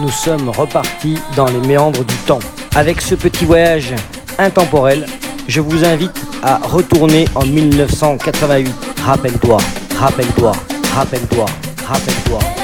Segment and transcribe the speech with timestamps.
[0.00, 2.40] nous sommes repartis dans les méandres du temps.
[2.74, 3.94] Avec ce petit voyage
[4.38, 5.06] intemporel,
[5.46, 8.74] je vous invite à retourner en 1988.
[9.04, 9.58] Rappelle-toi,
[9.98, 10.52] rappelle-toi,
[10.94, 11.46] rappelle-toi,
[11.90, 12.38] rappelle-toi.
[12.38, 12.59] Fanta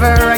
[0.00, 0.37] Diallo,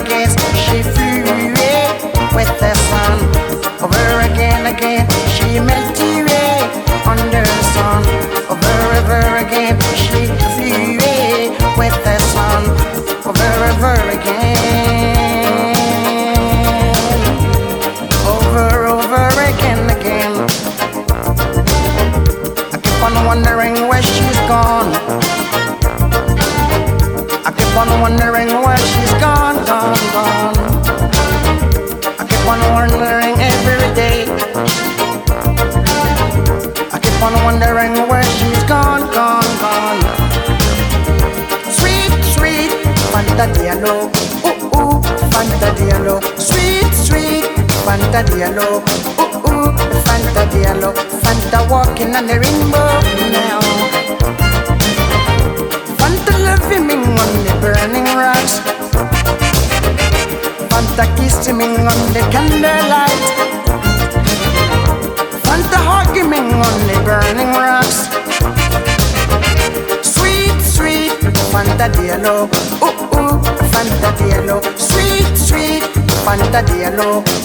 [76.50, 77.39] Fanta Diallo, ooh,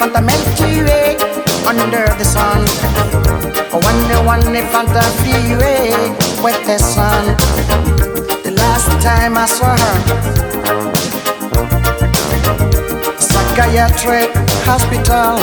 [0.00, 1.16] wonder wonder Milky Way
[1.66, 2.64] under the sun.
[3.72, 5.92] I wonder wonder Fanta freeway
[6.42, 7.36] with the sun.
[8.42, 9.96] The last time I saw her.
[13.18, 14.30] Psychiatric
[14.64, 15.38] hospital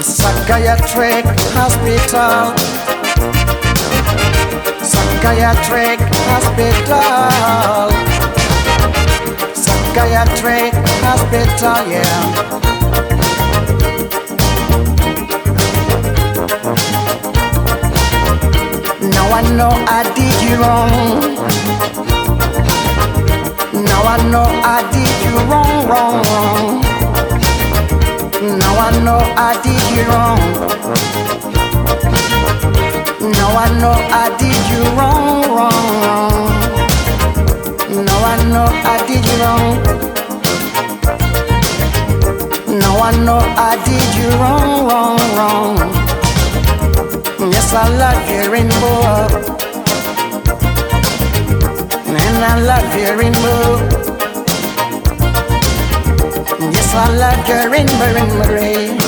[0.00, 2.56] Psychiatric hospital.
[4.82, 8.15] Psychiatric hospital.
[9.96, 12.04] Psychiatric hospital, yeah.
[19.08, 20.92] Now I know I did you wrong.
[23.72, 26.82] Now I know I did you wrong, wrong, wrong.
[28.58, 30.40] Now I know I did you wrong.
[33.32, 36.75] Now I know I did you wrong, wrong, wrong.
[37.96, 39.82] Now I know I did you wrong.
[42.78, 45.76] Now I know I did you wrong, wrong, wrong.
[47.50, 49.46] Yes, I love your rainbow.
[52.06, 53.80] And I love your rainbow.
[56.70, 58.98] Yes, I like her in Marie.
[59.00, 59.05] So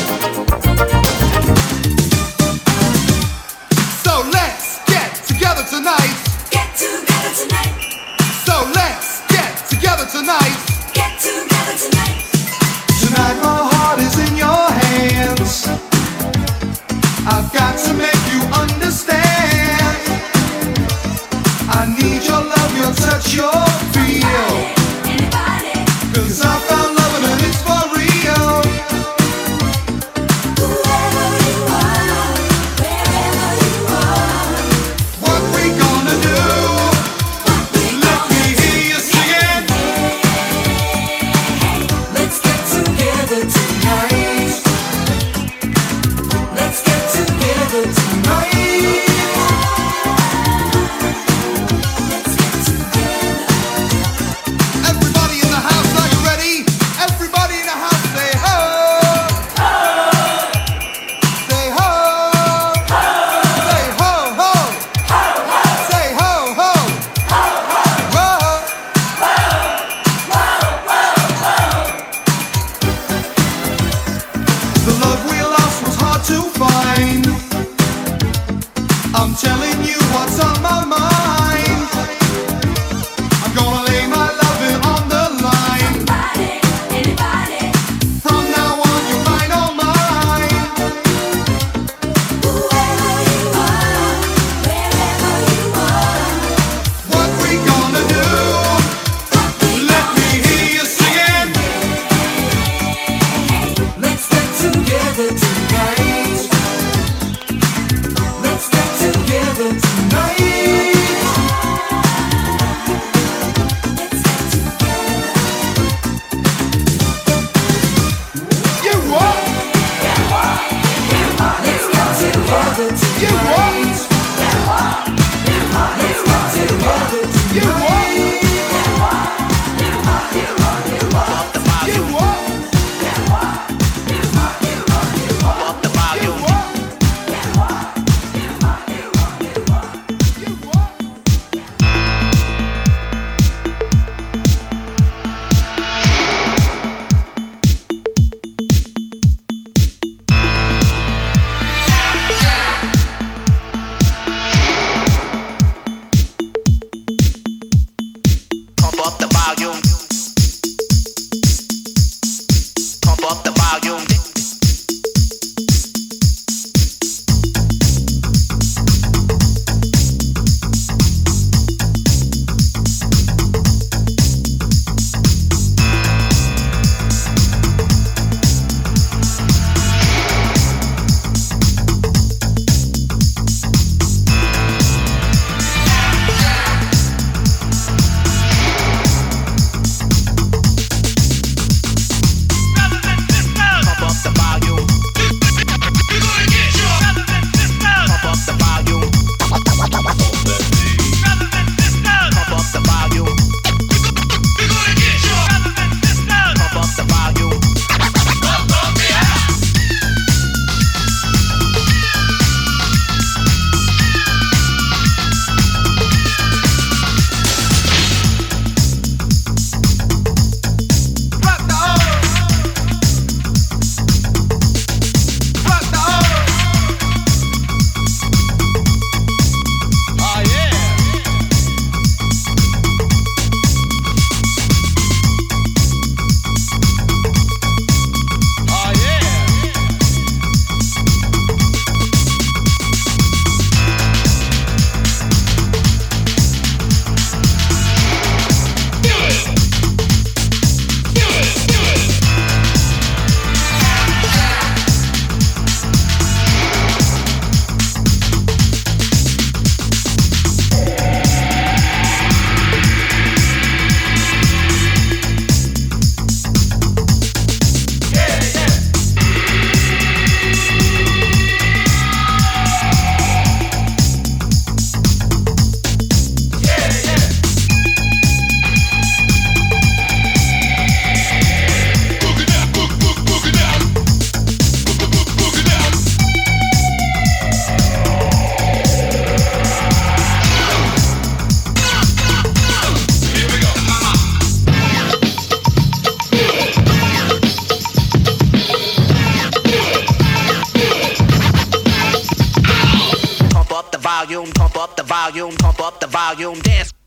[305.28, 306.97] volume, pump up the volume, dance.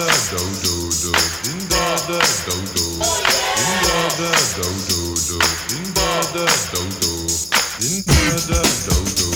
[0.00, 1.12] the do do do,
[1.50, 5.38] in the the do do, in the the do do do,
[5.76, 7.12] in the the do do,
[7.86, 9.29] in the the do do.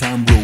[0.00, 0.39] time road.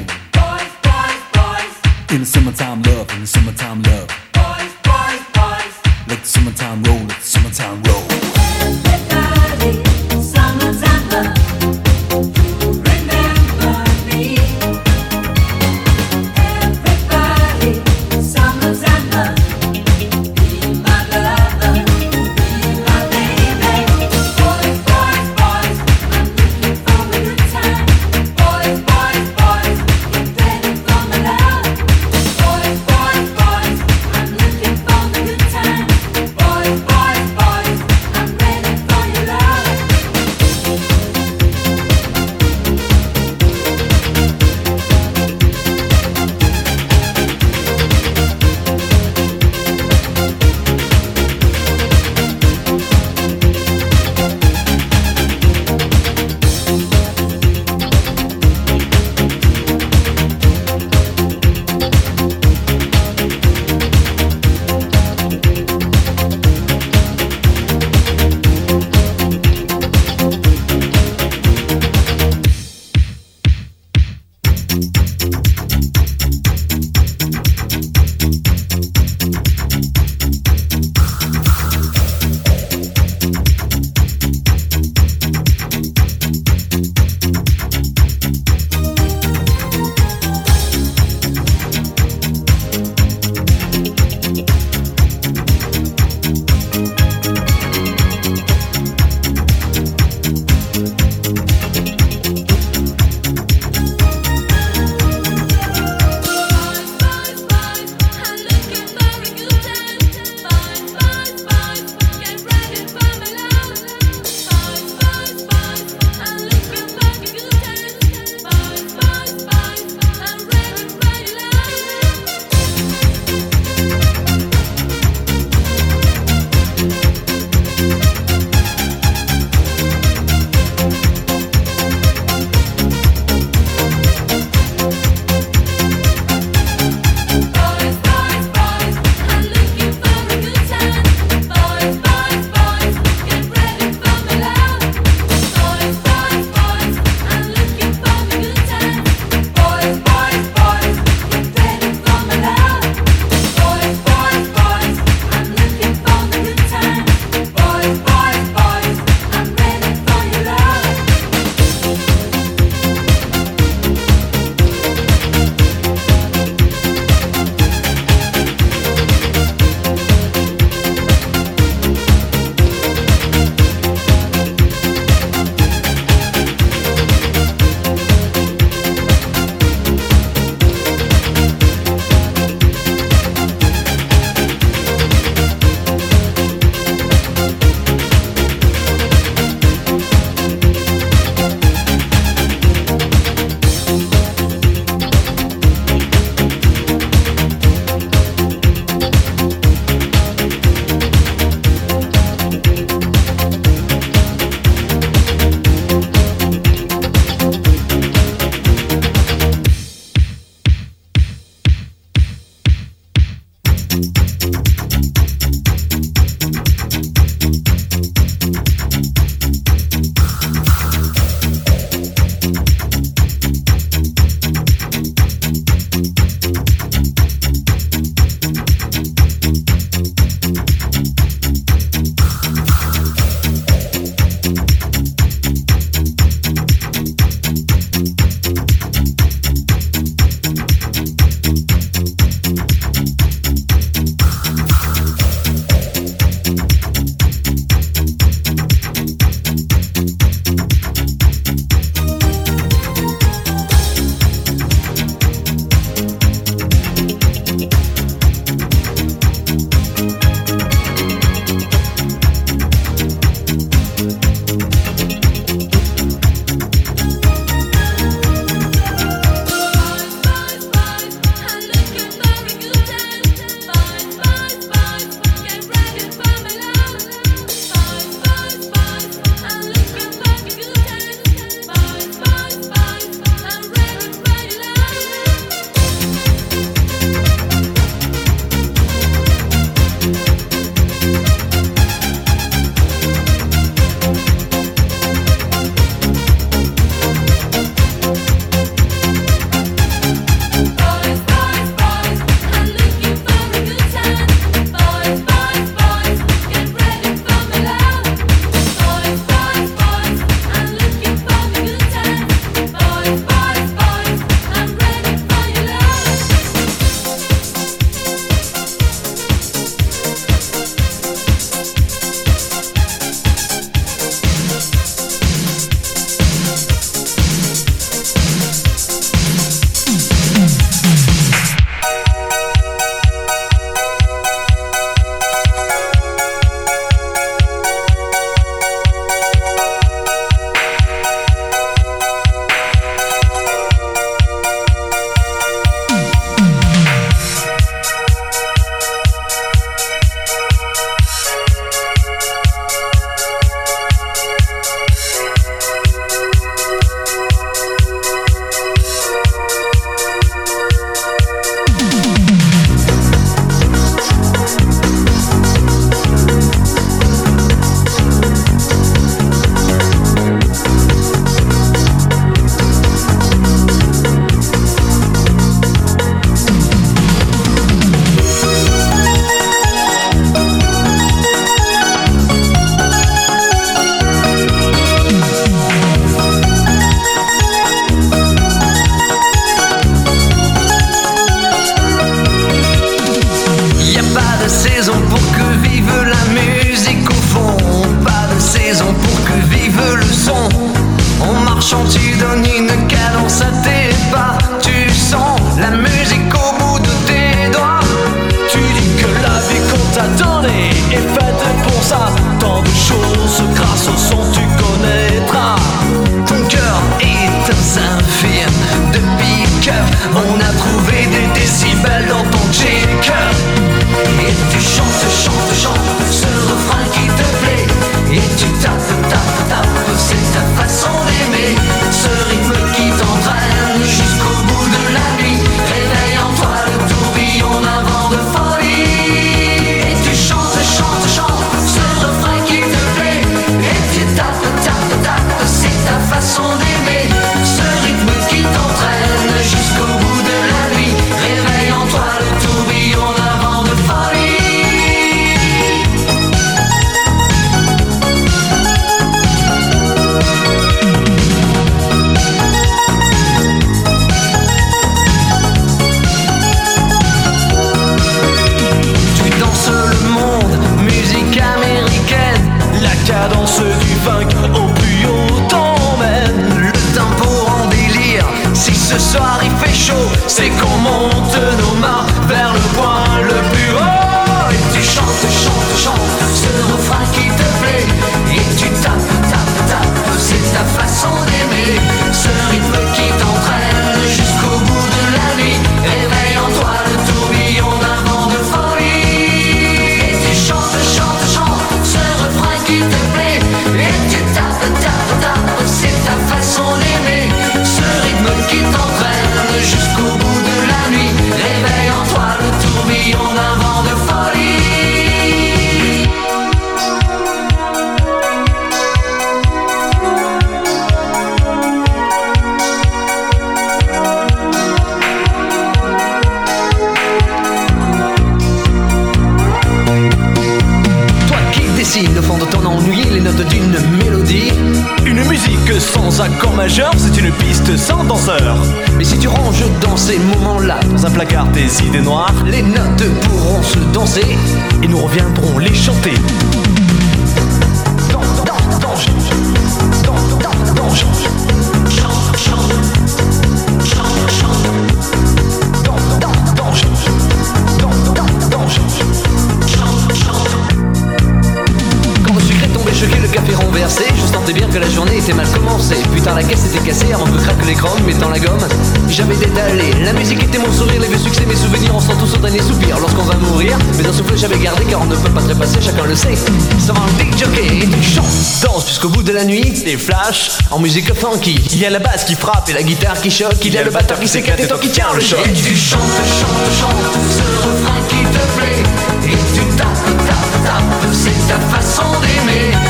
[580.70, 581.54] en musique funky.
[581.72, 583.64] Il y a la basse qui frappe et la guitare qui choque.
[583.64, 585.38] Il y a le batteur qui s'éclate et toi qui tiens le choc.
[585.44, 586.96] Et tu chantes, chantes, chantes
[587.30, 589.32] ce refrain qui te plaît.
[589.32, 589.88] Et tu tapes,
[590.26, 592.85] tapes, tapes, c'est ta façon d'aimer.